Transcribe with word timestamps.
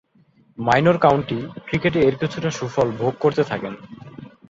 Minor 0.57 0.97
county 0.97 1.37
ক্রিকেটে 1.65 1.99
এর 1.99 2.15
কিছুটা 2.15 2.49
সুফল 2.51 2.87
ভোগ 2.91 3.13
করতে 3.19 3.43
থাকেন। 3.43 3.73